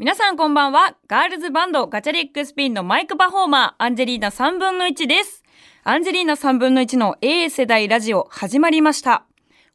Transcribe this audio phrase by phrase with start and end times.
[0.00, 0.96] 皆さんこんばんは。
[1.08, 5.44] ガールズバンドガチャリックスピンのマイクパフォーマー、アンジェリーナ3分の1です。
[5.84, 9.26] アンジェリーナ3分の1の A 世代ラジオ始まりました。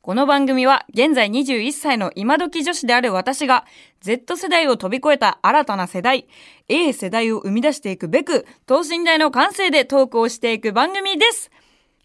[0.02, 3.66] この番組は現在21歳の今時女子である私が
[4.02, 6.28] Z 世代を飛び越えた新たな世代
[6.70, 11.52] A 世代を生み出していくべく等身大の感性でトークをしていく番組です。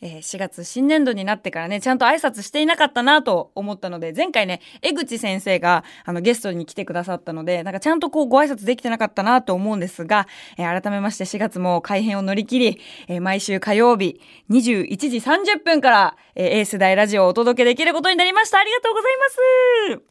[0.03, 18.59] えー4月新年度になってからね、ちゃんと挨拶していなかったなと思ったので、前回ね、江口先生があのゲストに来てくださったので、なんかちゃんとこうご挨拶できてなかったなと思うんですが、えー改めまして4月も改編を乗り切り、えー毎週火曜日21時30分から、えー A 世代ラジオをお届けできることになりました。
[18.59, 19.13] ありがとうござい
[19.97, 20.03] ます。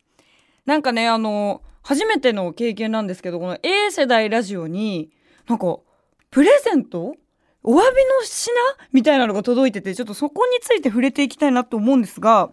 [0.66, 5.10] なんかね、あの、初めての経験なんですけど、この A 世代ラジオに、
[5.48, 5.78] なんか、
[6.30, 7.16] プレゼント
[7.64, 7.90] お詫びの
[8.24, 8.54] 品？
[8.92, 12.52] みたいなのが届いてて、ちょっとそこについて触れていきたいなと思うんですが、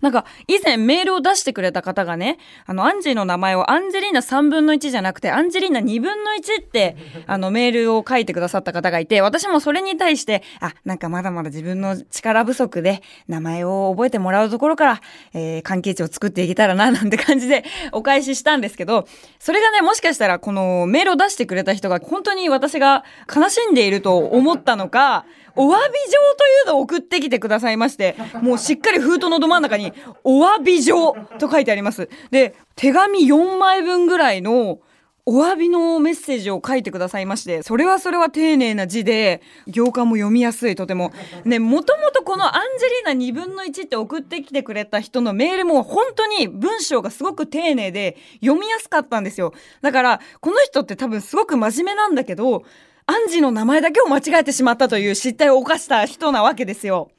[0.00, 15.00] なんか、以前メールを出してくれた方がね、あの、アンジーの名前をアンジェリーナ3分の1じゃなくて、アンジェリーナ2分の1って、 あの、メールを書いてくださった方がいて、私もそれに対して、あ、なんかまだまだ自分の力不足で、名前を覚えてもらうところから、
[15.32, 19.06] えー関係値を作っていけたらな、なんて感じでお返ししたんですけど、
[19.38, 25.24] それがね、もしかしたらこのメールを出してくれた人が、本当に私が悲しんでいると思ったのか、
[25.56, 29.92] お詫び状というのを送ってきてくださいまして、もうしっかり封筒のど真ん中に、
[30.24, 32.08] お詫び状と書いてあります。
[32.30, 34.80] で、手紙4枚分ぐらいの、
[35.26, 41.12] お詫びのメッセージを書いてくださいまして、それはそれは丁寧な字で、行間も読みやすい、とても。
[41.46, 49.54] ね、もともとこのアンジェリーナ2分の1って送ってきてくれた人のメールも本当に文章がすごく丁寧で読みやすかったんですよ。
[49.80, 52.64] だから、この人って多分すごく真面目なんだけど、
[53.06, 57.10] アンジの名前だけを間違えてしまったという失態を犯した人なわけですよ。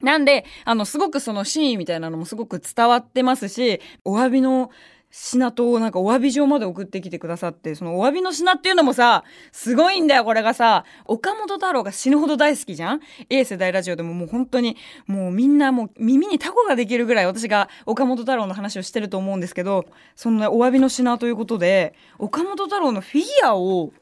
[0.00, 4.70] なんで、あの、すごくその真意みたいなのもすごく伝わってますし、お詫びの
[5.12, 14.76] 品と、なんかお詫び状まで送ってきてくださって、そのお詫びの品っていうのもさ、すごいんだよ、これがさ、岡本太郎が死ぬほど大好きじゃん ?A 世代ラジオでももう本当に、
[15.06, 19.84] もうみんなもう耳にタコができるぐらい私が岡本太郎の話をしてると思うんですけど、
[20.16, 23.92] そのね、お詫びの品ということで、岡本太郎のフィギュアを、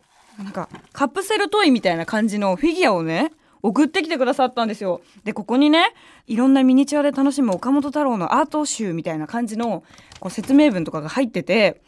[0.42, 5.02] なんかカプセルトイみたいな感じのフィギュアをね送ってきてくださったんですよ。
[5.24, 5.92] でここにね
[6.26, 9.84] いろんなミニチュアで楽しむ岡本太郎のアート集みたいな感じの
[10.18, 11.82] こう説明文とかが入ってて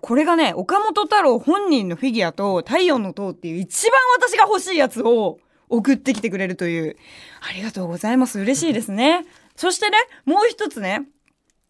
[0.00, 5.38] これがね岡本太郎本人のフィギュアと太陽の塔っていう一番私が欲しいやつを
[5.68, 6.96] 送ってきてくれるという。
[7.48, 8.40] ありがとうございます。
[8.40, 9.24] 嬉しいですね。
[9.56, 11.06] そしてねもう一つね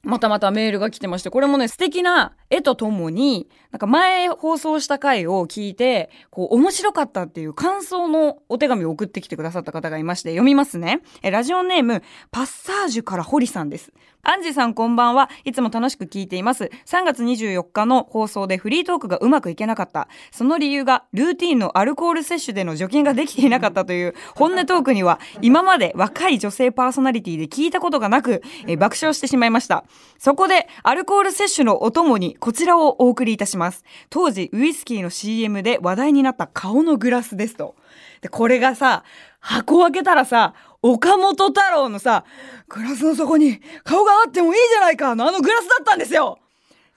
[0.05, 11.01] またまたメールが来てまして、これもね、素敵な絵とともに、なんか前放送した回を聞いて、こう、面白かったっていう感想のお手紙を送ってきてくださった方がいまして、読みますね。
[11.23, 13.93] え、ラジオネーム、パッサージュから堀さんです。
[14.27, 15.29] アンジーさんこんばんは。
[15.45, 16.71] いつも楽しく聞いています。
[16.87, 20.09] 3月24日の放送でフリートークがうまくいけなかった。
[20.33, 29.85] その理由が、ルーティーンのアルコール摂取での除菌ができていなかったという 本音トークには、今まで若い女性パーソナリティで聞いたことがなく、え爆笑してしまいました。
[30.17, 33.85] そこで、アルコール摂取のお供にこちらをお送りいたします。
[34.09, 37.75] 当時、ウイスキーの CM で話題になった顔のグラスですと。
[38.23, 39.05] で、これがさ、
[39.41, 40.55] 箱を開けたらさ、
[40.87, 42.27] 岡本太郎のさ、
[42.69, 46.39] グラスの底に顔があってもいいじゃないかのあのグラスだったんですよ。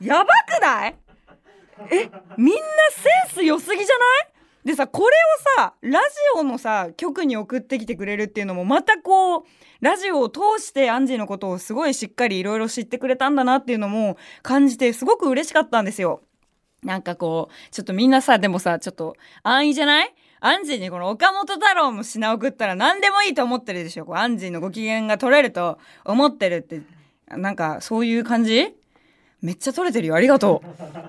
[0.01, 0.95] やばくない？
[1.89, 2.61] え、みんな
[2.91, 4.05] センス良すぎじゃな
[4.65, 4.67] い？
[4.67, 5.15] でさ、これ
[5.55, 6.05] をさ、ラジ
[6.35, 9.43] オのさ、局に送ってきてくれるっていうのも、またこう、
[9.79, 16.21] ラジオを通してアンジーのことをすごいしっかりいろいろ知ってくれたんだなっていうのも感じて、すごく嬉しかったんですよ。
[16.83, 20.13] なんかこう、ちょっとみんなさ、でもさ、ちょっと安易じゃない？
[20.39, 24.05] アンジーにこの岡本太郎も品送ったら何でもいいと思ってるでしょ。
[24.05, 26.81] こうアンジーのご機嫌が取れると思ってるって、
[27.29, 28.75] なんかそういう感じ？
[29.39, 30.15] めっちゃ取れてるよ。
[30.15, 30.63] ありがと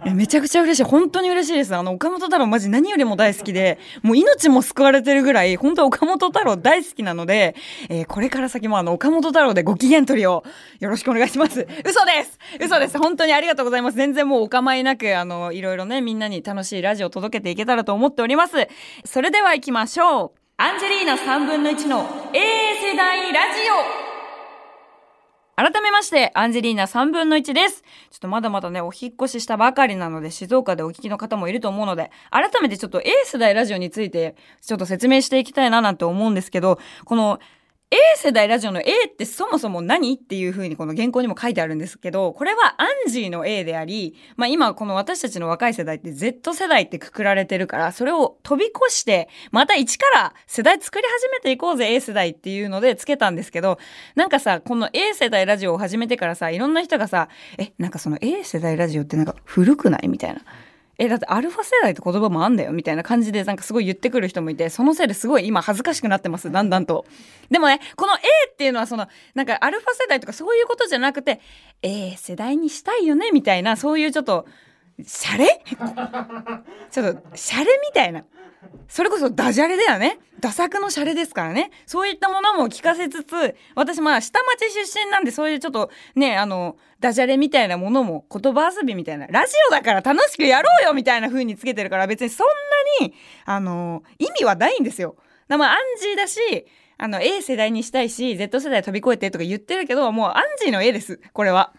[0.04, 0.10] う。
[0.10, 0.82] めちゃくちゃ嬉しい。
[0.82, 1.74] 本当に嬉しいです。
[1.74, 7.54] あの、岡本太郎マジ何よりも大好きで、もう命も救われてるぐらい、本当岡本太郎大好きなので、
[7.88, 10.44] えーこれから先もあの、岡本太郎でご機嫌取りを
[10.80, 11.66] よろしくお願いします。
[11.86, 13.96] 嘘です嘘です本当にありがとうございます。
[13.96, 18.68] 全然もうお構いなく、あの、いろいろね、みんなに楽しいラジオを届けていけたらと思っております。
[19.04, 20.38] それでは行きましょう。
[20.58, 22.38] アンジェリーナ3分の1の A
[22.90, 24.08] 世代ラジオ
[25.56, 27.82] 改めまして、アンジェリーナ3分の1です。
[28.10, 37.40] ちょっとまだまだね、お引っ越ししたばかりなので、静岡でお聞きの方もいると思うので、改めてちょっと A 世代ラジオについて、ちょっと説明していきたいななんて思うんですけど、この
[37.90, 53.78] A 世代ラジオの A ってそもそも何っていう風にこの原稿にも書いてあるんですけど、これはアンジーの A であり、まあ今この私たちの若い世代って Z 世代ってくくられてるから、それを飛び越して、また一から世代作り始めていこうぜ A 世代っていうのでつけたんですけど、
[54.14, 60.08] なんかさ、この A 世代ラジオを始めてからさ、いろんな人がさ、え、なんかその A 世代ラジオってなんか古くない？
[60.08, 60.42] みたいな。
[61.00, 67.06] え、だってアルファ世代って言葉もあんだよみたいな感じでなんかすごい言ってくる人もいて、そのせいですごい今恥ずかしくなってます、だんだんと。
[67.50, 68.18] でもね、この A
[68.50, 71.40] っていうのはその、なんかアルファ世代とかそういうことじゃなくて、
[71.82, 74.46] A 世代にしたいよねみたいな、そういうちょっと、
[75.06, 75.62] シャレ？
[76.90, 78.24] ちょっと、シャレみたいな。
[78.88, 80.18] それこそダジャレだよね。
[80.40, 81.70] ダ作のシャレですからね。
[81.86, 92.46] そういったものも聞かせつつ、私まあ下町出身なんでそういうちょっとね、あの、ダジャレみたいなものも言葉遊びみたいな、ラジオだから楽しくやろうよみたいな風につけてるから別にそん
[93.00, 93.14] なに、
[93.44, 95.16] あの、意味はないんですよ。
[95.48, 96.66] だまあアンジーだし、
[97.00, 101.20] あの A 世代にしたいし、Z 世代飛び越えてとか言ってるけど、もうアンジーの A です。
[101.32, 101.72] これは。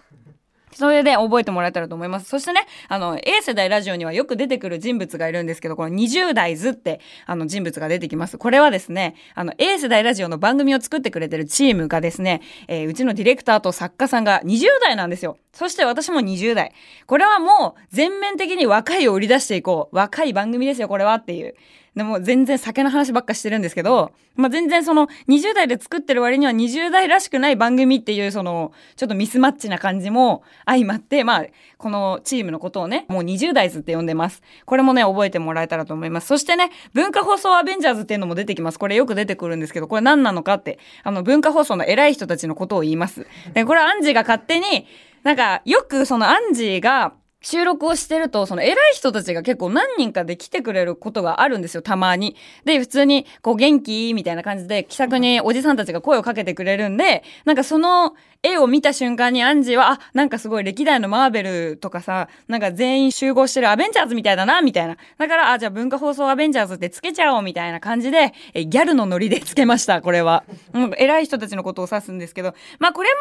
[0.80, 2.30] それで覚えてもらえたらと思います。
[2.30, 8.38] そしてね、あの、A 世代ラジオにはよく出てくる人物がいるんですけど、この20代図って、あの、人物が出てきます。
[8.38, 15.38] これはですね、あの、A 世代ラジオの番組を作ってくれてるチームがですね、えー、うちのディレクターと作家さんが20代なんですよ。
[15.52, 16.74] そして私も20代。
[17.06, 19.96] これはもう、全面的に若いを売り出していこう。
[19.96, 21.56] 若い番組ですよ、これはっていう。
[21.96, 31.46] でも全然酒の話ばっかしてるんですけど、まあ、全然その20代で作ってる割には20代らしくない番組っていうそのちょっとミスマッチな感じも相まって、まあ、
[31.78, 34.42] このチームのことをね、もう20代ズって呼んでます。
[34.66, 36.28] これもね、覚えてもらえたらと思います。
[36.28, 38.80] そしてね、文化放送アベンジャーズっていうのも出てきます。
[38.80, 43.28] これよく出てくるんですけど、これ何なのかって、あの文化放送の偉い人たちのことを言います。
[43.54, 44.88] で、これアンジーが勝手に、
[45.24, 52.36] なんか、よくそのアンジーが、収録をしてると、その偉い人たちが結構何人かで来てくれることがあるんですよ、たまに。
[52.66, 54.14] で、普通に、こう元気？
[54.14, 64.96] みたいな感じで気さくにおじさんたちが声をかけてくれるんで、なんかその絵を見た瞬間にアンジーは、あ、なんかすごい歴代のマーベルとかさ、なんか全員集合してるアベンジャーズみたいだな、みたいな。
[65.18, 70.46] だから、あ、じゃあ文化放送アベンジャーズってつけちゃおう、みたいな感じで、え、ギャルのノリでつけました、これは。
[70.74, 73.16] うん、偉い人たちのことを指すんですけど、まあこれも、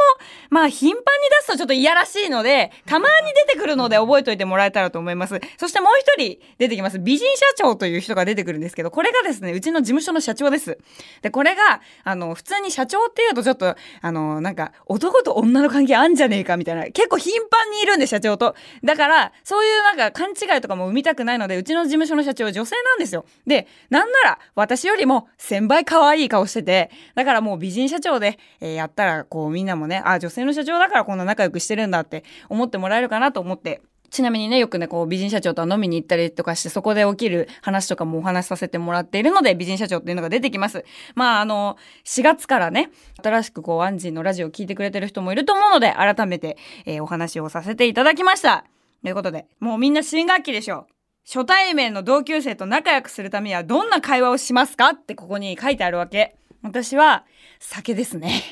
[0.51, 1.05] まあ頻繁に
[1.41, 5.41] 出すとちょっといやらしいので、たまに出てくるので覚えておいてもらえたらと思います。
[5.57, 7.01] そしてもう一人出てきます。
[7.01, 10.79] 美人社長という人が出てくるんですけど、これがですね、うちの事務所の社長です。
[11.23, 14.71] で、これが、あの、普通に社長っていうとちょっと、あの、なんか、
[15.09, 16.85] 男と女の関係あんじゃねえかみたいな。
[16.85, 18.55] 結構頻繁にいるんで、社長と。
[18.85, 23.25] だから、そういうなんか勘違いとかも生みたくないので、うちの事務所の社長は女性なんですよ。
[23.47, 40.85] で、なんなら、私よりも1000倍可愛い顔してて、だからもう美人社長で、えー、やったら、こうみんなもね、あ、女性の社長だからこんな仲良くしてるんだって思ってもらえるかなと思って、ちなみにね、よくね、こう、美人社長とは飲みに行ったりとかして、そこで起きる話とかもお話しさせてもらっているので、美人社長っていうのが出てきます。
[41.15, 42.91] まあ、あの、4月からね、
[43.23, 46.57] 新しくこう、アンジーのラジオを聞いてくれてる人もいると思うので、改めて、
[46.87, 48.65] えー、お話をさせていただきました。
[49.03, 50.87] ということで、もうみんな新学期でしょ。
[51.31, 54.91] 初対面の同級生と仲良くするためにはどんな会話をしますか？
[54.91, 56.37] ってここに書いてあるわけ。
[56.63, 57.25] 私は、
[57.61, 58.43] 酒ですね。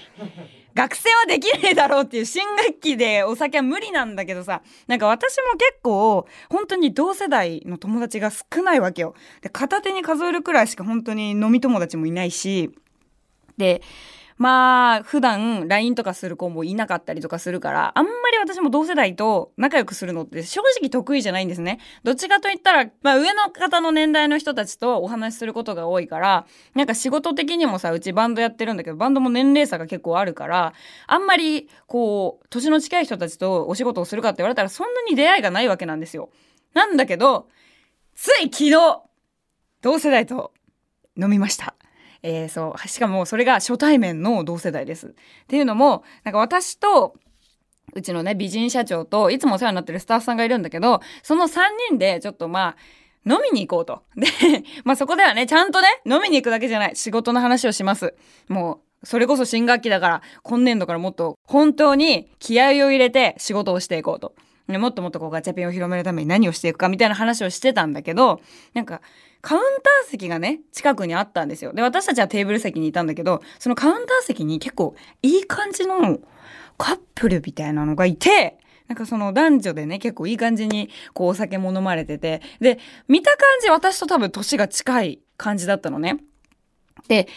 [0.76, 9.14] 学生はできねえだろうっていう新学期でお酒は無理なんだけどさなんか私も結構本当に同世代の友達が少ないわけよ。
[9.40, 12.70] で片手に数えるくらいしか本当に飲み友達もいないし。
[13.56, 13.80] で
[14.38, 21.78] まあ、普段 LINE とかする子もいなかったりとかするから、あんまり私も同世代と仲良くするのって正直得意じゃないんですね。
[22.04, 30.74] どっちかといったら、まあ上の方の年代の人たちとお話しすることが多いから、なんか仕事的にもさ、うちバンドやってるんだけど、バンドも年齢差が結構あるから、
[31.06, 36.30] あんまりこう、年の近い人たちとお仕事をするかって言われたらそんなに出会いがないわけなんですよ。
[36.74, 37.48] なんだけど、
[38.14, 39.02] つい昨日、
[39.80, 40.52] 同世代と
[41.16, 41.75] 飲みました。
[42.28, 45.06] えー、そうしかもそれが初対面の同世代です。
[45.06, 45.10] っ
[45.46, 47.14] ていうのもなんか私と
[47.94, 52.76] うちのね美人社長といつもお世話になってるスタッフさんがいるんだけどその3人でちょっとまあ
[53.24, 54.02] 飲みに行こうと。
[54.16, 54.26] で、
[54.84, 58.14] まあそこではね、ちゃんとね、飲みに行くだけじゃない、仕事の話をします。
[58.46, 64.32] もう、それこそ新学期だから、今年度からもっと本当に気合を入れて仕事をしていこうと。
[64.68, 68.40] もっともっとこうガチャピンを広めるために何をしていくかみたいな話をしてたんだけど、
[68.74, 69.00] なんか、
[69.42, 71.72] カウンター席がね、近くにあったんですよ。
[71.72, 76.18] で、私たちはテーブル席にいたんだけど、そのカウンター席に結構いい感じの
[76.78, 78.58] カップルみたいなのがいて、
[78.88, 86.18] なんかその男女でね、結構いい感じにこうお酒も飲まれてて、で、見た感じ私と多分年が近い感じだったのね。
[87.08, 87.28] で、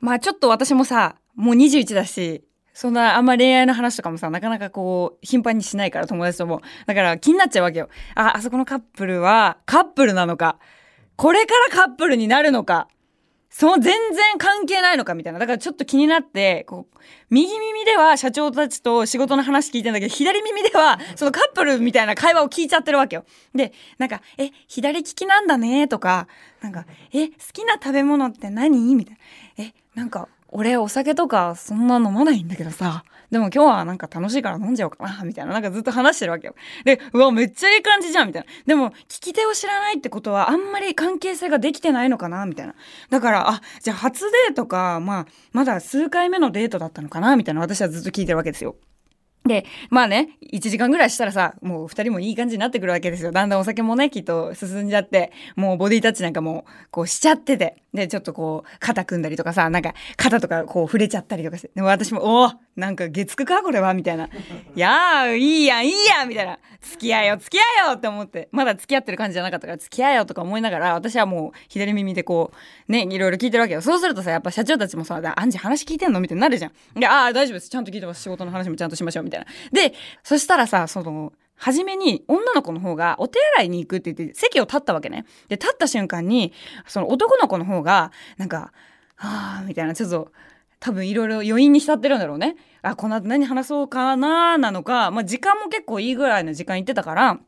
[0.00, 2.44] まあちょっと私もさ、もう21だし、
[2.78, 6.62] そんなあんま恋愛の話とかもさ、なかなかこう、頻繁にしないから友達とも。
[6.86, 7.88] だから気になっちゃうわけよ。
[8.14, 10.60] あ、あそこのカップルは、カップルなのか。
[11.16, 12.86] これからカップルになるのか。
[13.50, 15.40] その全然関係ないのかみたいな。
[15.40, 16.98] だからちょっと気になって、こう、
[17.30, 23.24] 右耳では社長たちと仕事の話聞いてんだけど、左耳ではそのカップルみたいな会話を聞いちゃってるわけよ。
[23.56, 26.28] で、なんか、え、左利きなんだねとか、
[26.60, 28.94] なんか、え、好きな食べ物って何？
[28.94, 29.16] みたい
[29.58, 29.64] な。
[29.64, 35.52] え、なんか、俺お酒とかそんな飲まないんだけどさ、でも今日はなんか楽しいから飲んじゃおうかな、みたいな。
[35.52, 36.54] なんかずっと話してるわけよ。
[36.84, 38.48] で、うわ、めっちゃいい感じじゃん、みたいな。
[38.66, 42.74] でも、聞き手を知らないってことは、あんまり関係性ができてないのかな、みたいな。
[43.10, 47.60] だから、あ、じゃあ初デートか、まあ、まだ数回目のデートだったのかな、みたいな。
[47.60, 48.76] 私はずっと聞いてるわけですよ。
[49.46, 53.32] で、まあね、1時間ぐらいしたらさ、もう2人もいい感じになってくるわけですよ。
[53.32, 57.82] だんだんお酒もね、きっと進んじゃって、もうボディタッチなんかもこうしちゃってて。
[57.94, 61.70] で、ちょっとこう、肩組んだりとかさ、なんか肩とかこう触れちゃったりとかして。
[61.74, 64.26] でも私も、おおなんか月9かこれはみたいな。
[64.76, 66.60] いやー、いいやん、いいやんみたいな。
[66.80, 68.48] 付き合えよ、付き合えよって思って。
[68.52, 72.52] まだ付き合ってる感じじゃなかったから、付き合えよとか思いながら、私はもう左耳でこ
[72.88, 73.82] う、ね、いろいろ聞いてるわけよ。
[73.82, 76.72] そうするとさ、やっぱ社長たちもさ、アンジ話聞いてんのみたいになるじゃん。
[77.00, 77.68] で、ああ、大丈夫です。
[77.68, 78.22] ちゃんと聞いてます。
[78.22, 79.24] 仕事の話もちゃんとしましょう。
[79.24, 79.46] みたいな。
[79.72, 79.92] で、
[80.22, 85.26] そしたらさ、その、初めに女の子の方がお手洗いに行くって言って席を立ったわけね。
[85.48, 86.52] で、立った瞬間に、
[86.86, 88.72] その男の子の方が、なんか、
[89.16, 90.30] はあみたいな、ちょっと、
[90.80, 92.56] 多分いろいろ余韻に浸ってるんだろうね。
[92.82, 97.38] あ、この後何話そうかななのか、まあ時間も結構いいぐらいの時間行ってたから、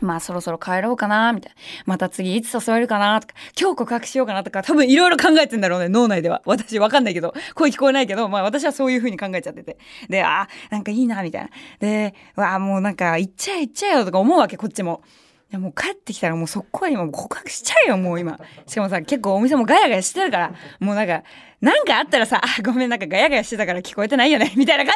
[0.00, 1.56] まあそろそろ帰ろうかなみたいな。
[1.86, 6.42] また次いつ誘えるかなとか、今日告白しようかなとか、多分いろいろ考えてんだろうね、脳内では。
[6.44, 9.78] 私わかんないけど、声聞こえないけど、まあ私はそういう風に考えちゃってて。
[10.08, 11.50] で、あ、なんかいいな、みたいな。
[11.78, 15.02] で、わあ、もうなんか、行っちゃえ行っちゃえよとか思うわけ、こっちも。
[15.50, 18.38] いやもう帰ってきたらもう速攻にも告白しちゃうよ、もう今。
[18.66, 21.24] しかもさ、結構お店もガヤガヤしてるから、もうなんか、
[21.62, 24.92] なんかあったらさ、あ、ごめん、なんかガヤガヤしてたから聞こえてないよね、 みたいな感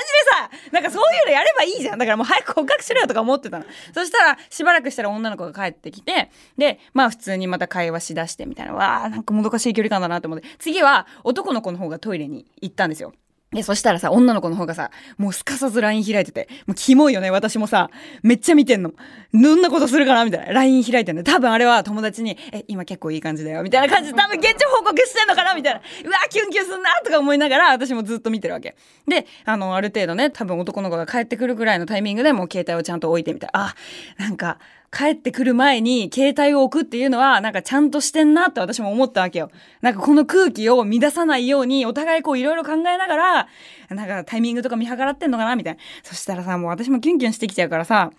[0.51, 1.99] じでさ、なんかそういうのやればいいじゃん。
[1.99, 3.65] だからもう早く告白しろよとか思ってたの。
[3.95, 13.13] そしたら、しばらくしたら女の子が帰ってきて、で、まあ普通にまた会話しだしてみたいな、わあなんかもどかしい距離感だなと思って、次は男の子の方がトイレに行ったんですよ。
[13.57, 17.91] で、そしたらさ、女の子の方がさ、もうすかさず LINE 開いてて、もうキモいよね、私もさ、
[18.23, 18.93] めっちゃ見てんの。
[19.33, 20.53] どんなことするかなみたいな。
[20.53, 21.25] LINE 開いてんの。
[21.25, 23.63] 多分あれは友達に、え、今結構いい感じだよ。
[23.63, 25.55] みたいな感じで、多分現状報告してんのかな？
[25.55, 25.81] みたいな。
[25.81, 28.77] うわ、キュンキュンすんなとか思いながら、私もずっと見てるわけ。
[29.09, 33.51] で、あの、ある程度ね、多分男の子が帰ってくるぐらいのタイミングでもう携帯をちゃんと置いてみたい。
[33.55, 33.75] あ、
[34.19, 34.59] なんか、
[34.91, 39.51] 帰ってくる前に携帯を置くっていうのは、なんかちゃんとしてんなって私も思ったわけよ。
[39.81, 43.49] なんかこの空気を乱さないように、お互いこういろいろ考えながら、
[43.91, 45.81] なんかタイミングとか見計らってんのかなみたいな。
[46.03, 48.11] そしたらさ、もう私もキュンキュンしてきちゃうからさ、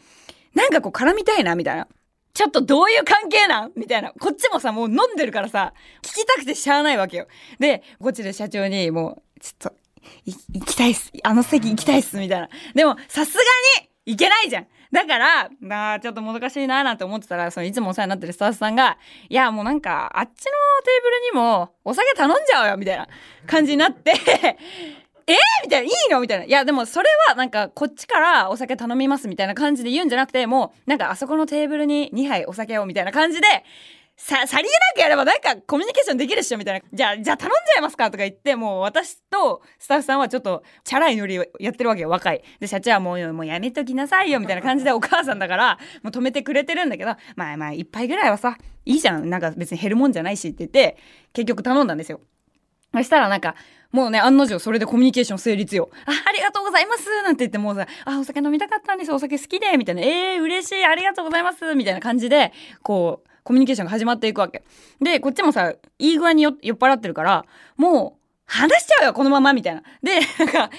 [0.53, 1.88] なんかこう絡みたいなみたいな。
[2.33, 4.12] ちょっとどういう関係なんみたいな。
[4.12, 7.27] こっちもさ、もう飲んでるからさ、聞きたくてしゃあないわけよ。
[7.57, 9.75] で、こっちで社長に、もう、ちょっと、
[10.25, 11.12] 行きたいっす。
[11.24, 12.19] あの席行きたいっす。
[12.19, 12.50] みたいな。
[12.75, 13.41] でも、さすが
[13.81, 14.67] に、行けないじゃん。
[14.91, 18.98] だから、なあ、ちょっともどかしいなーなんて思ってたら、そのいつもお世話になってるスタッフさんが、
[19.29, 20.44] いや、もうなんか、あっちのテー
[21.03, 23.08] ブルにもお酒頼んじゃおうよみたいな
[23.46, 24.13] 感じになって
[25.29, 26.46] えー、みたいな、いいのみたいな。
[26.46, 33.48] いや、でもそれはなんか、こっちからお酒頼みますみたいな感じで言うんじゃなくて、もう、なんかあそこのテーブルに2杯お酒をみたいな感じで、
[34.19, 36.88] さ、さりげなくやればなんかコミュニケーションできるっしょみたいな。
[36.91, 42.43] じゃあ、じゃあ頼んじゃいますかとか言って、もう私とスタッフさんはちょっとチャラいノリをやってるわけよ、若い。
[42.59, 49.29] で、社長はもう、もうやめときなさいよみたいな感じでお母さんだから、 もう止めてくれてるんだけど、まあまあ、一杯ぐらいはさ、いいじゃん。
[49.29, 50.97] なんか別に減るもんじゃないしって言って、
[51.33, 52.19] 結局頼んだんですよ。
[52.93, 53.53] そしたらなんか、
[53.91, 55.89] もうね、案の定それでコミュニケーション成立よ。
[56.05, 64.61] あ、ありがとうございますなんて言ってもうさ、あ、お酒飲みたかったんです、お酒好きで、みたいな、えー、嬉しい、ありがとうございますみたいな感じで、こう、コミュニケーションが始まっていくわけ。
[64.99, 67.45] で、こっちもさ、いい具合に酔っ払ってるから、
[67.77, 69.83] もう、話しちゃうよ、このままみたいな。
[70.03, 70.69] で、なんか、3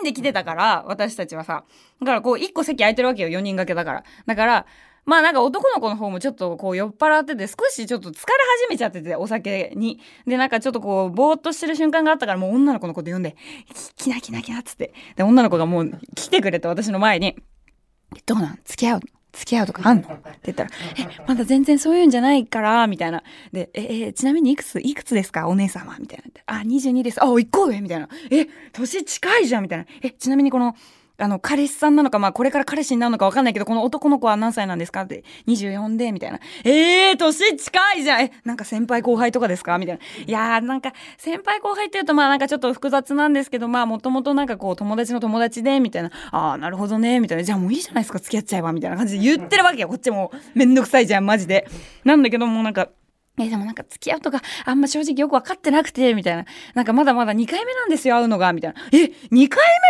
[0.00, 1.62] 人で来てたから、私たちはさ。
[2.00, 4.04] だからこう、1個席空いてるわけよ、4人掛けだから。
[4.26, 4.66] だから、
[5.04, 8.18] まあなんか男の子の方もちょっとこう酔っ払ってて少しちょっと疲れ
[8.66, 10.00] 始めちゃっててお酒に。
[10.26, 13.34] でなんかちょっとこうぼーっとしてる瞬間があったからもう女の子のこと呼んで
[13.96, 14.92] 「きなきなきな」っつって。
[15.16, 17.36] で女の子がもう来てくれて私の前に
[18.26, 18.58] 「どうなん？
[18.66, 19.00] 付き合う
[19.32, 20.08] 付き合うとかあんの？
[20.08, 23.22] って言ったら、え、まだ全然そういうんじゃないから、みたいな。
[23.52, 25.48] で、え、え、ちなみにいくつ、いくつですか？
[25.48, 26.58] お姉様みたいな。
[26.58, 27.22] あ、22です。
[27.22, 28.08] あ、行こうよみたいな。
[28.30, 29.86] え、年近いじゃんみたいな。
[30.02, 30.74] え、ちなみにこの、
[31.20, 35.00] あの、彼氏さんなのか、まあ、これから彼氏になるのかわかんないけど、この男の子は何歳なんですか？
[35.02, 36.38] って、24で、みたいな。
[36.64, 39.78] ええー、年近いじゃんえ、なんか先輩後輩とかですか？
[39.78, 40.00] みたいな。
[40.26, 46.10] いやー、なんか、先輩後輩って言うと、まあ、なんかちょっと複雑なんですけど、まあ、もともとなんかこう、友達の友達で、みたいな。
[46.30, 47.42] ああ、なるほどね、みたいな。
[47.42, 49.88] じゃあもういいじゃないですか、付き合っちゃえば、みたいな感じで言ってるわけよ。
[49.88, 51.66] こっちも、めんどくさいじゃん、マジで。
[52.04, 52.90] なんだけども、なんか、
[53.38, 56.44] え、でもなんか付き合うとか、あんま正直よく分かってなくて、みたいな。
[56.74, 58.80] なんかまだまだ2回目なんですよ、会うのが、みたいな。
[58.92, 59.48] え、2回目で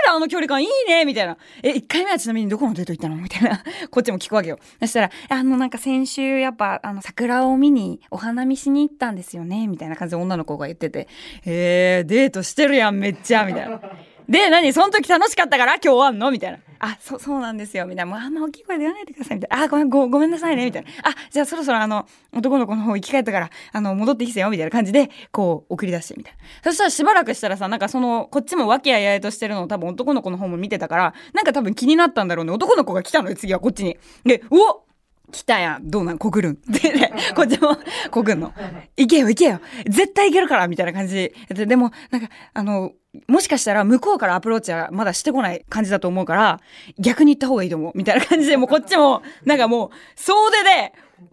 [0.08, 1.36] あの距離感いいね、みたいな。
[1.62, 3.16] え、1回目はちなみにどこのデート行ったの？
[3.16, 3.62] みたいな。
[3.90, 4.58] こっちも聞くわけよ。
[4.80, 11.08] そしたら、あのなんか先週やっぱ、あの桜を見にお花見しに行ったんですよね、みたいな感じで女の子が言ってて。
[11.44, 13.80] えー、デートしてるやん、めっちゃ、みたいな。
[14.28, 14.72] で、何？
[14.72, 15.74] その時楽しかったから？
[15.74, 16.30] 今日終わんの？
[16.30, 16.58] みたいな。
[16.80, 17.86] あ、そ、そうなんですよ。
[17.86, 18.06] みたいな。
[18.06, 19.36] もうあんま大きい声で言わないでください。
[19.38, 19.64] みたいな。
[19.64, 20.64] あ、ごめん、ご、ごめんなさいね。
[20.66, 20.88] みたいな。
[21.02, 22.06] あ、じゃあそろそろあの、
[22.36, 24.50] 男の子の方生き返ったから、あの、戻ってきてよ。
[24.50, 26.38] みたいな感じで、こう、送り出して、みたいな。
[26.62, 32.52] そしたらしばらくしたらさ、なんかその、こっちも和気あいあいとしてるのを多分男の子の方も見てたから、なんか多分気になったんだろうね。
[32.52, 33.96] 男の子が来たのよ、次はこっちに。
[34.24, 34.87] で、うお
[35.30, 35.90] 来たやん。
[35.90, 36.18] どうなん？
[36.18, 36.60] 告るん。
[36.62, 37.76] でね、こっちも
[38.10, 38.52] 告んの。
[38.96, 41.66] 行けよ行けよ絶対行けるからみたいな感じで。
[41.66, 42.92] でも、なんか、あの、
[43.26, 46.60] もしかしたら向こうからアプローチはまだしてこない感じだと思うから、
[46.98, 47.92] 逆に行った方がいいと思う。
[47.94, 50.92] みたいな感じで、もうこっちも、なんかもう、総出で、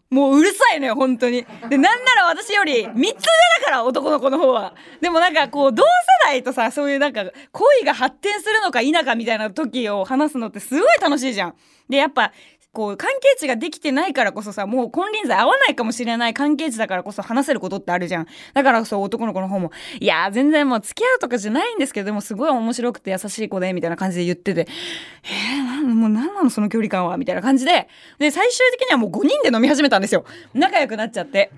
[0.10, 1.46] もううるさいのよ、本当に。
[1.70, 3.16] で、なんなら私より3つ上だ
[3.66, 4.74] から、男の子の方は。
[5.02, 5.90] でもなんかこう、同世
[6.26, 11.56] 代とさ、そういうなんか、恋が発展するのか否かみたいな時を話すのってすごい楽しいじゃん。
[11.90, 12.32] で、やっぱ、
[12.76, 18.28] こう関係値ができてないからこそさもう金輪際合わないかもしれない関係値だからこそ話せることってあるじゃん。
[18.54, 24.68] だからそう男の子の方もいや全然もう付き合うとかじゃないんですけどでもすごい面白くて優しい子でみたいな感じで言ってて。
[25.24, 27.88] えー、なんもう何なのその距離感はみたいな感じで。
[28.20, 30.26] で最終的にはもう5人で飲み始めたんですよ。
[30.54, 31.52] 仲良くなっちゃって。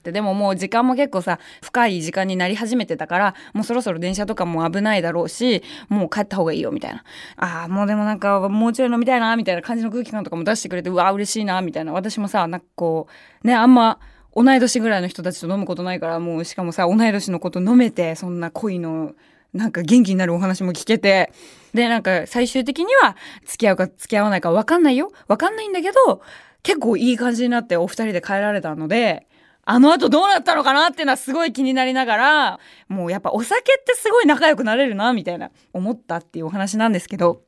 [0.00, 0.12] って。
[0.12, 7.04] でももう時間も結構さ深い時間になり始めてたからもうそろそろ電車とかも危ないだろうしもう帰った方がいいよみたいな。
[7.36, 11.92] ああもうでもなんかもうちょい飲みたいなみたいな感じの空気感とかも出してくれてうわ嬉しいなみたいな。
[11.92, 13.06] 私もさなんかこ
[13.44, 14.00] うねあんま
[14.34, 19.12] 同い年ぐらいの人たちと飲むことないからもうしかもさ同い年のこと飲めてそんな恋の
[19.52, 21.32] なんか元気になるお話も聞けて。
[21.72, 25.12] でなんか最終的には付き合うか付き合わないか分かんないよ。
[25.28, 26.20] 分かんないんだけど
[26.64, 29.28] 結構いい感じになってお二人で帰られたので
[29.70, 37.42] あの後どうなったのかなっていうのはすごい気になりながら、もうやっぱお酒ってすごい仲良くなれるな、みたいな思ったっていうお話なんですけど、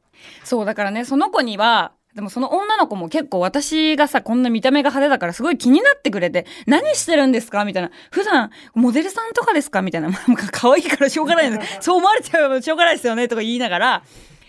[0.44, 7.90] そうだからね、その子には、でもその女の子も結構私がさ、こんな見た目が派手だからすごい気になってくれて、何してるんですかみたいな。
[8.12, 10.10] 普段、モデルさんとかですかみたいな。
[10.14, 10.20] まあ、
[10.52, 11.50] 可愛いからしょうがない
[11.80, 14.02] そう思われちゃうしょうがないですよねとか言いながら、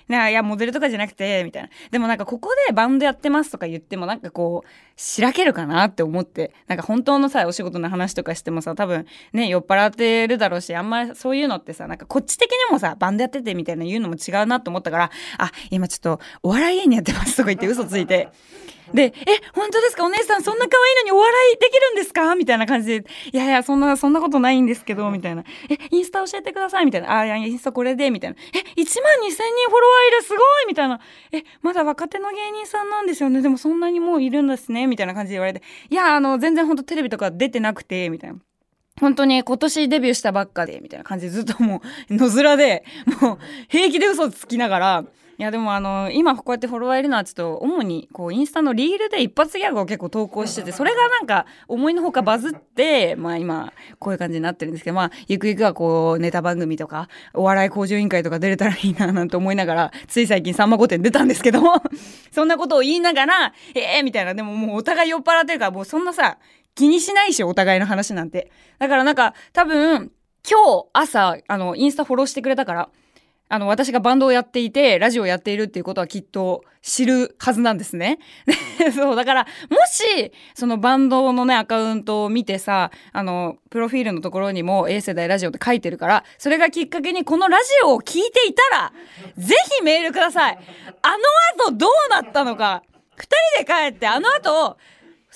[0.09, 1.69] いや、モデルとかじゃなくて、みたいな。
[1.91, 18.29] でもなんかここでバンドやってますとか言ってもなんかこう、しらけるかなって思って、なんか本当のさ、お仕事の話とかしてもさ、多分ね、酔っ払ってるだろうし、あんまりそういうのってさ、なんかこっち的にもさ、バンドやっててみたいな言うのも違うなと思ったから、あ、今ちょっとお笑い芸人やってますとか言って嘘ついて、
[18.93, 19.13] で、え、
[19.53, 20.03] 本当ですか？
[20.03, 22.35] お姉さんそんな可愛いのにお笑いできるんですか？
[22.35, 25.43] みたいな感じで、いやいや、そんな、そんなことないんですけど、みたいな。
[25.69, 26.85] え、インスタ教えてください？
[26.85, 27.17] みたいな。
[27.17, 28.35] あ、いや、インスタこれで、みたいな。
[28.53, 30.23] え、1万2000人フォロワーいる？
[30.23, 30.99] すごいみたいな。
[31.31, 33.41] え、まだ若手の芸人さんなんですよね？
[33.41, 34.87] でもそんなにもういるんですね？
[34.87, 35.61] みたいな感じで言われて。
[35.89, 38.37] いや、あの、全然本当テレビとか出てなくて、みたいな。
[39.01, 42.83] 本当に今年デビューしたばっかで、みたいな感じでずっともう、野面で、
[43.21, 45.03] もう、平気で嘘つきながら、
[45.39, 61.81] いやでもあの今こうやってフォロワーいるのはちょっと主にこうインスタのリールで一発ギャグを結構投稿しててそれがなんか思いのほかバズって まあ今こういう感じになってるんですけどまあゆくゆくはこうネタ番組とかお笑い向上委員会とか出れたらいいななんて思いながらつい最近さんま御殿出たんですけども
[62.31, 64.33] そんなことを言いながらええー、みたいな。
[64.33, 66.37] でももうお互い酔っ払ってるからもうそんなさ
[66.75, 68.51] 気にしないしお互いの話なんて。
[68.77, 70.11] だからなんか多分
[70.49, 72.89] 今日朝あのインスタフォローしてくれたから
[73.53, 78.17] あの、私がバンドをやっていて、ラジオをやっているっていうことはきっと知るはずなんですね。
[78.95, 88.91] そう、だから、もし、そのバンドのね、アカウントを見てさ、あの、プロフィールのところにも A 世代ラジオって書いてるから、それがきっかけにこのラジオを聞いていたら、
[89.37, 90.57] ぜひメールください。
[91.03, 92.81] あの後どうなったのか、
[93.15, 94.77] 二人で帰って、あの後、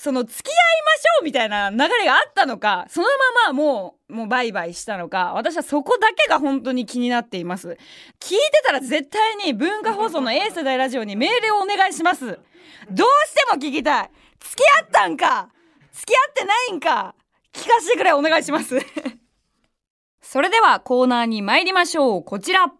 [0.00, 3.08] その付き合いましょうみたいな流れがあったのか、その
[3.42, 7.76] ままもう、もうバイバイしたのか、私はそこだけが本当に気になっています。
[8.20, 12.26] 聞いてたら絶対に文化放送の A 世代ラジオにメールをお願いします。
[12.26, 12.36] どう
[13.26, 14.10] しても聞きたい。
[14.38, 15.48] 付き合ったんか
[15.90, 17.16] 付き合ってないんか
[17.52, 18.78] 聞かせてくれお願いします
[20.22, 22.22] それではコーナーに参りましょう。
[22.22, 22.72] こちら。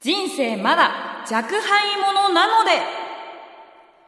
[0.00, 0.90] 人生まだ
[1.30, 2.99] 若輩者なので。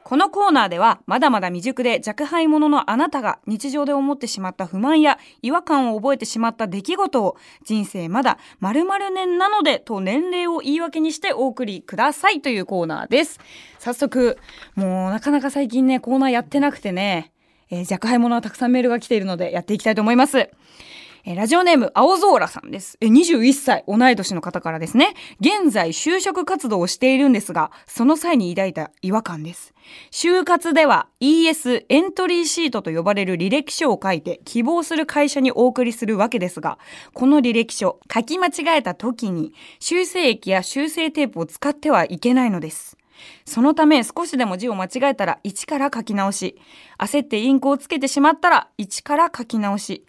[0.04, 13.40] このコーナーではまだまだ未熟で若輩者のあなたが日常で思ってしまった不満や違和感を覚えてしまった出来事を人生まだ〇〇年なのでと年齢を言い訳にしてお送りくださいというコーナーです。
[13.78, 14.38] 早速、
[14.74, 17.32] もうなかなか最近ね、コーナーやってなくてね、
[17.70, 20.50] えー、若輩者はたくさんメールが来ているのでやっていきたいと思います。
[21.24, 22.98] えラジオネーム、青空さんです。
[23.00, 25.14] え、21歳、同い年の方からですね。
[25.40, 29.72] 現在、就職活動をしているんですが、その際に抱いた違和感です。
[30.10, 36.78] 就活では ES エントリーシートと呼ばれる履歴書を書いて希望する会社にお送りするわけですが、
[37.14, 42.96] この履歴書、書き間違えた時に修正液や修正テープを使ってはいけないのです。
[43.44, 46.58] そのため少しでも字を間違えたら一から書き直し、
[46.98, 50.04] 焦ってインクをつけてしまったら一から書き直し、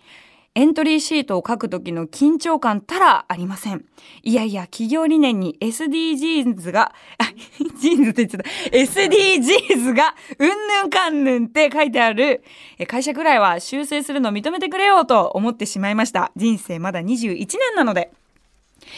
[0.56, 3.86] エントリーシートを書くときの緊張感たらありません。
[4.22, 7.24] いやいや、企業理念に SDGs が、あ、
[7.80, 8.78] ジーンズって言っちゃった。
[8.78, 12.44] SDGs が、うんぬんかんぬんって書いてある、
[12.88, 16.32] 会社くらいは修正するのを認めてくれようと思ってしまいました。
[16.36, 18.12] 人生まだ21年なので。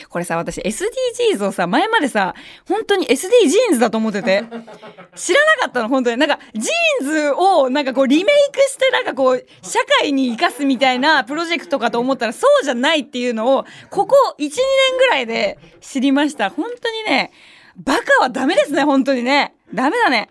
[0.09, 2.33] これさ、私 SDGs をさ、前までさ、
[2.67, 3.13] 本当に SD
[3.47, 4.43] ジーンズだと思ってて、
[5.15, 6.17] 知らなかったの、本当に。
[6.17, 16.49] なんか、ジーンズをなんかこうリメイクしてなんかこう、社会に生かすみたいなプロジェクトかと思ったらそうじゃないっていうのを、ここ1、2年ぐらいで知りました。
[16.49, 17.31] 本当にね、
[17.77, 19.53] バカはダメですね、本当にね。
[19.73, 20.29] ダメだね。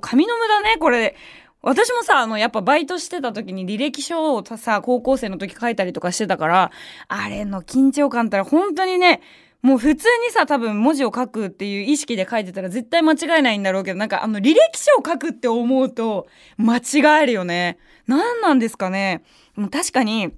[0.00, 1.16] 紙の無駄ね、これ。
[1.66, 6.70] 私もさ、あの、やっぱバイトしてた時に履歴書をさ、高校生の時書いたりとかしてたから、
[7.08, 9.22] あれの緊張感ったら本当にね、
[9.62, 16.26] もう普通にさ、多分文字を書くっていう意識で書いてたら絶対間違えないんだろうけど、なんかあの履歴書を書くって思うと
[16.58, 17.78] 間違えるよね。
[18.06, 19.24] 何なんですかね。
[19.56, 20.34] もう確かに、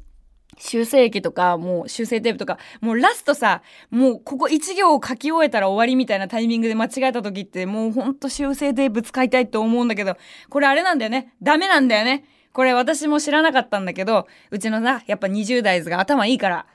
[0.58, 10.16] 修正液とか、もう修正テープとか、もうラストさ、もうここ1行を書き終えたら終わりみたいなタイミングで間違えた時って、もうほんと修正テープ使いたいって思うんだけど、
[10.48, 11.34] これあれなんだよね。
[11.42, 12.24] ダメなんだよね。
[12.52, 16.66] これ私も知らなかったんだけど、うちのさ、やっぱ20代図が頭いいから、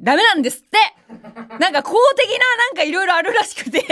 [0.00, 0.78] ダメなんですって
[1.58, 3.82] なんか公的ななんかいろいろあるらしくて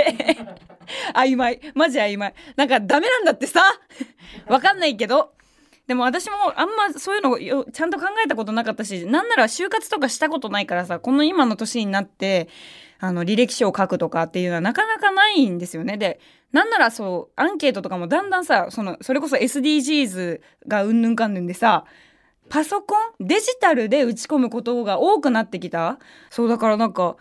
[1.15, 1.61] 曖昧。
[1.75, 2.35] マジ曖昧。
[2.57, 3.63] なんかダメなんだってさ
[4.47, 5.33] わかんないけど。
[5.87, 12.49] でも私もあんまそういうのよちゃんと考えたことなかったしなんなら就活とかしたことないからさこの今の年になって
[13.01, 15.99] あの履歴書を書くとかっていうのはなかなかないんですよね。
[15.99, 16.21] で
[16.53, 21.85] なんならそうアンケートとかもだんだんさそのそれこそ SDGs がうんぬんかんぬんでさ
[22.49, 25.99] パソコンデジタルで打ち込むことが多くなってきた
[26.31, 27.17] そうだからなんか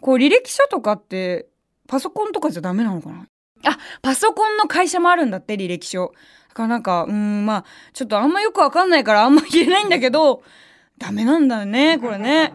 [0.00, 1.48] こう履歴書とかって
[1.88, 3.26] パソコンとかじゃダメなのかな？
[3.64, 6.12] あパソコンの会社もあるんだって履歴書。
[6.58, 10.42] かなんか、うん、まあ、ちょっとあんまよくわかんないからあんま言えないんだけど、
[10.98, 12.52] ダメなんだよね、これね。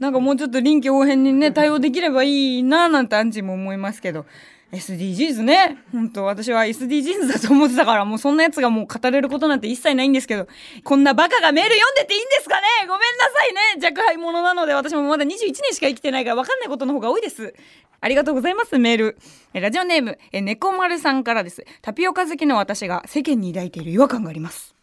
[0.00, 4.26] なんかもうちょっと臨機応変にね、対応できればいいな、なんてアンチも思いますけど。
[4.74, 5.78] SDGs ね。
[5.92, 10.46] 本当私は SDGs だと思ってたから、もうそんなやつがもう語れることなんて一切ないんですけど、
[10.82, 12.62] こんなバカがメール読んでていいんですかね？
[12.80, 13.86] ごめんなさいね。
[13.88, 17.54] 若輩者なので、私もまだ21年しか生きてないから分かんないことの方が多いです。
[18.00, 19.16] ありがとうございます、メール。
[19.54, 21.64] ラジオネーム、え、猫丸さんからです。
[21.80, 24.74] タピオカ好きの私が世間に抱いている違和感があります。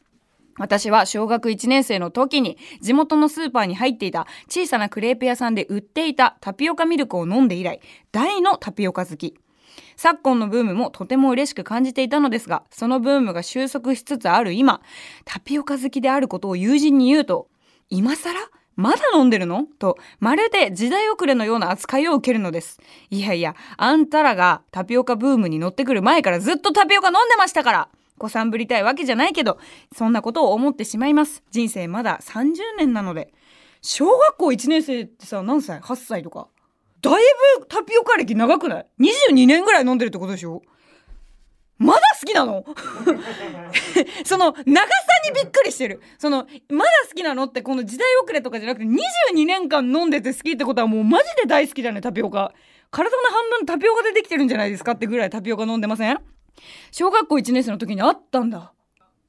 [0.58, 7.80] 私は小学1年生の時に地元のスーパーに入っていた小さなクレープ屋さんで売っていたタピオカミルクを飲んで以来、
[8.12, 9.36] 大のタピオカ好き。
[9.96, 14.82] 昨今のブームもとても嬉しく感じていたのですが、そのブームが収束しつつある今、
[15.26, 17.48] タピオカ好きであることを友人に言うと、
[17.90, 18.34] 今更？
[18.78, 19.66] まだ飲んでるの？
[19.80, 22.80] と、まるで時代遅れのような扱いを受けるのです。
[23.10, 29.60] いやいや、あんたらがタピオカブームに乗ってくる前からずっとタピオカ飲んでましたから子さんぶりたいわけじゃないけど、
[29.94, 31.44] そんなことを思ってしまいます。
[31.52, 33.34] 人生まだ30年なので。
[33.82, 36.48] 小学校1年生ってさ、何歳 ?8 歳とか。
[37.02, 37.24] だい
[37.60, 38.86] ぶタピオカ歴長くない
[39.32, 40.62] ?22 年ぐらい飲んでるってことでしょ？
[41.78, 42.64] まだ好きなの？
[44.24, 44.64] その長さ
[45.26, 46.00] にびっくりしてる。
[46.20, 52.54] そのまだ好きなのってこの時代遅れとかじゃなくて22年間飲んでて好きってことはもうマジで大好きだねタピオカ。
[52.92, 56.18] 体の半分タピオカでできてるんじゃないですかってぐらいタピオカ飲んでません？
[56.92, 58.74] 小学校1年生の時にあったんだ。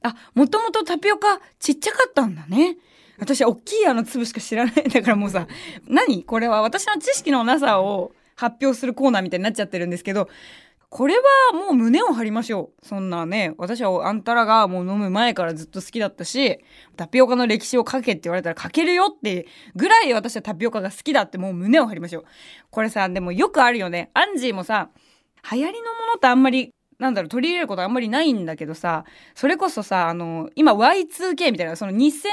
[0.02, 2.76] あもともとタピオカちっちゃかったんだね。
[3.22, 5.46] 私は大きいあの粒しか知らないんだからもうさ
[5.86, 6.24] 何？
[6.24, 10.28] これは私の知識のなさを発表するコーナーみたいになっちゃってるんですけど
[10.90, 11.22] これは
[11.54, 12.86] もう胸を張りましょう。
[12.86, 16.58] そんなね、私はあんたらがもう飲む前からずっと好きだったし、
[16.96, 22.24] タピオカの歴史を書けって言われたら書けるよってぐらい私はタピオカが好きだってもう胸を張りましょう。
[22.70, 24.10] これさ、でもよくあるよね。
[24.12, 24.90] アンジーもさ、
[25.50, 32.28] 流行りのものってあんまりなんだろう、取り入れることあんまりないんだけどさ、それこそさ、あの、今 Y2K みたいな、その2000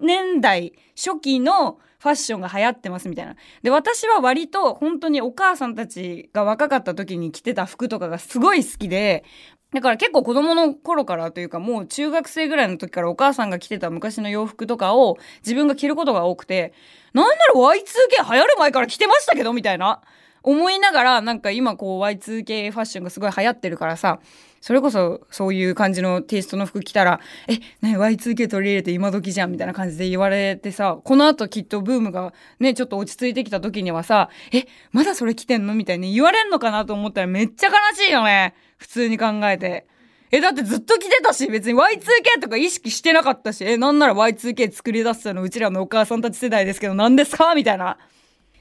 [0.00, 3.36] 年代初期のファッションが流行ってますみたいな。
[3.62, 9.24] で、私は割と本当にお母さんたちが若かった時に着てた服とかがすごい好きで、
[9.72, 16.74] だから結構子供の頃からというかもう中学生ぐらいの時からお母さんが着てた昔の洋服とかを自分が着ることが多くて、
[17.12, 20.02] なんなら Y2K 流行る前から着てましたけどみたいな。
[20.46, 24.20] 思いながらなんか今こう Y2K ファッションがすごい流行ってるからさ
[24.64, 39.86] それこそそういう感じのテイストの服着たら「えね Y2K 取り入れて今時じゃん」みたいな感じで言われてさこのあときっとブームがねちょっと落ち着いてきた時にはさ「えまだそれ着てんの?」みたいに言われんのかなと思ったらめっちゃ悲しいよね普通に考えて。
[40.32, 47.98] え、だってずっと着てたし、別に Y2K とか意識してなかったし、え、なんなら Y2K 作り出したのうちらのお母さんたち世代ですけど、何ですかみたいな。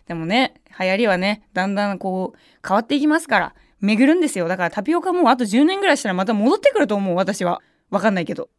[0.07, 4.47] でもね、流行りはね、だんだんこう、変わっていきますから、巡るんですよ。
[4.47, 7.61] だからタピオカもうあと10年ぐらいしたらまた戻ってくると思う、私は。
[7.91, 8.49] わかんないけど。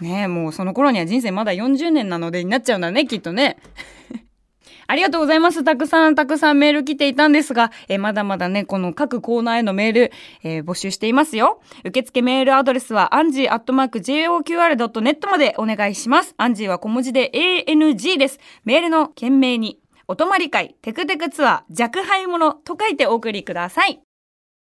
[0.00, 3.56] ねえ、もうその頃には人生まだ40年なのでになっちゃうんだね、きっとね。
[4.90, 5.64] ありがとうございます。
[5.64, 11.60] たくさんたくさんメール来ていたんですが、え、まだまだね、この各コーナーへのメール、えー、募集していますよ。
[11.84, 16.34] 受付メールアドレスは、アンジーアットマーク JOQR.net までお願いします。
[16.38, 17.30] アンジーは小文字で
[17.68, 18.40] ANG です。
[18.64, 24.00] メールの件名に、お泊まり会、テクテクツアー、弱敗者と書いてお送りください。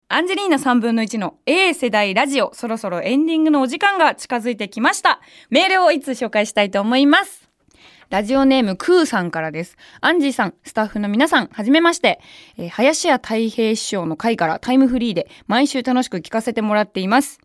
[0.10, 5.22] アンジェリーナ3分の1の A 世代ラジオ、そろそろエンディングのお時間が近づいてきました。
[5.50, 7.50] メールをいつ紹介したいと思います。
[8.10, 9.76] ラジオネームクーさんからです。
[10.02, 12.20] アンジーさん、スタッフの皆さん、はじめまして。
[12.58, 17.40] えー、林家太平師匠の会からタイムフリーで毎週楽しく聞かせてもらっています。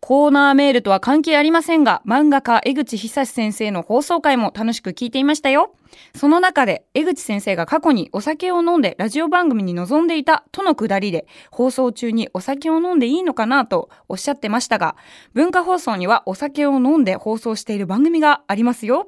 [0.00, 5.74] コーナーメールとは関係ありませんが、漫画家江口久先生の放送回も楽しく聞いていましたよ。
[6.16, 14.96] その中で江口先生が過去にお酒を飲んでラジオ番組に臨んでいたとのくだりで放送中にお酒を飲んでいいのかなとおっしゃってましたが、
[15.34, 19.06] 文化放送にはお酒を飲んで放送している番組がありますよ。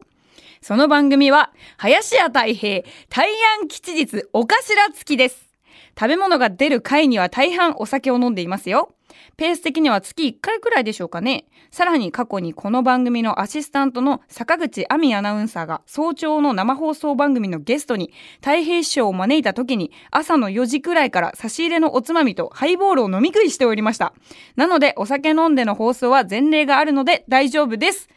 [0.61, 3.29] その番組は、林家太平、大
[3.61, 4.57] 安吉日お頭
[4.95, 5.51] 付きです。
[5.99, 8.95] 食べ物が出る回には大半お酒を飲んでいますよ。
[9.37, 11.47] ペース的には月1回くらいでしょうかね。
[11.71, 24.15] さらに過去にこの番組のアシスタントの坂口亜美アナウンサーが早朝の生放送番組のゲストに太平師匠を招いた時に朝の4時くらいから差し入れのおつまみとハイボールを飲み食いしておりました。
[24.57, 28.09] なのでお酒飲んでの放送は前例があるので大丈夫です。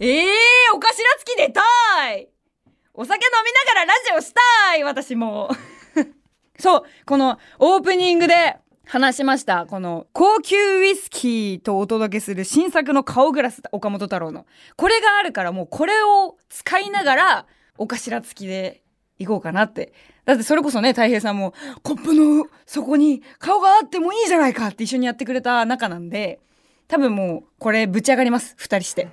[0.00, 1.60] ええー、お頭付き出た
[2.12, 2.28] い
[2.96, 5.50] お酒飲みながらラジオしたい私も。
[6.60, 9.66] そう、このオープニングで話しました。
[9.66, 14.46] この高級ウイスキーとお届けする新作の顔グラス、岡本太郎の。
[14.76, 17.46] これがあるからもうこれを使いながら
[17.78, 18.82] お頭付きで
[19.18, 19.92] 行こうかなって。
[20.24, 26.40] だってそれこそね、太平さんもコップの底に顔があってもいいじゃないかって一緒にやってくれた仲なんで、
[26.86, 28.54] 多分もうこれぶち上がります。
[28.58, 29.08] 二人して。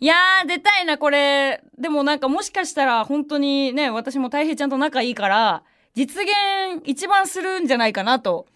[0.00, 1.62] いやー、出たいな、これ。
[1.78, 5.62] でもなんかもしかしたら本当にね、私も太平ちゃんと仲いいから、
[5.94, 8.46] 実現一番するんじゃないかなと。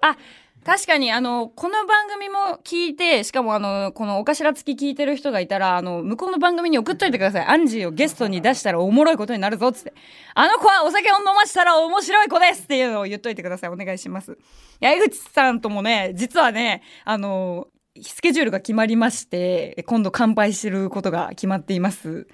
[0.00, 0.16] あ、
[0.64, 7.46] 確かに、あの、この番組も聞いて、しかもあの、このお頭付き聞いてる人がいたら、あの、向こうの番組に送っといてください。
[7.46, 9.92] アンジーをゲストに出したらおもろいことになるぞ、つって。
[10.34, 13.70] あの子はお酒を飲ましたら面白い子ですっていうのを言っといてください。
[13.70, 14.32] お願いします。
[14.32, 14.36] い
[14.80, 17.68] や、江口さんともね、実はね、あの、
[18.02, 22.26] スケジュールが決まりまして、今度乾杯することが決まっています。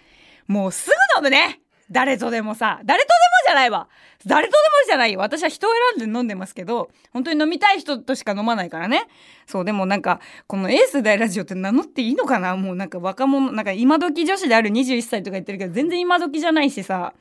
[0.46, 3.88] もうすぐ飲むね誰とでもさ、誰とでもじゃないわ。
[4.26, 5.16] 誰とでもじゃない。
[5.16, 9.08] 私は人を選んで飲んでますけど、本当に飲みたい人としか飲まないからね。
[9.46, 12.56] そう、でもなんか、このエース大ラジオって名乗っていいのかな？
[12.56, 17.14] もうなんか若者、なんか今時女子である21歳とか言ってるけど、全然今時じゃないしさ、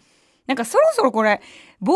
[0.47, 1.41] なんかそろそろこれ、
[1.81, 1.93] 冒頭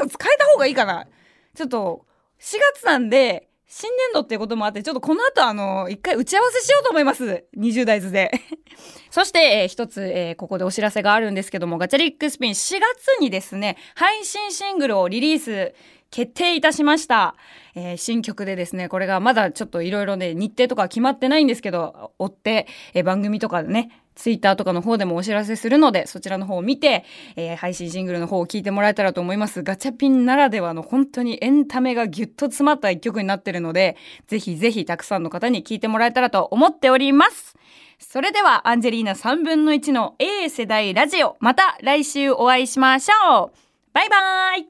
[0.00, 1.06] の挨拶変えた方がいいかな。
[1.54, 2.04] ちょっと、
[2.40, 7.44] 4月なんで、新年度っていうこともあって、ちょっとこの後あの、一回打ち合わせしようと思います。
[7.56, 8.30] 20代図で。
[9.10, 15.74] そして、えー、一つ、えー、ここでお知らせがあるんですけども、ガチャリックスピン4月にですね、配信シングルをリリース
[16.10, 17.36] 決定いたしました。
[17.74, 27.04] えー、新曲でですね、これがまだちょっといろいろね、日程とか決まってないんですけど、追って、えー、番組とかでね、ツイッターとかの方でもお知らせするので、そちらの方を見て、
[27.36, 29.62] えー、配信シングルの方を聞いてもらえたらと思います。
[29.62, 33.96] ガチャピンならではの本当にエンタメがギュッと詰まった一曲になってるので、
[34.26, 37.56] ぜひぜひたくさんの方に聞いてもらえたらと思っております。
[37.98, 43.50] それでは、アンジェリーナ3分の1の A 世代ラジオ、また来週お会いしましょう
[43.92, 44.66] バイバーイ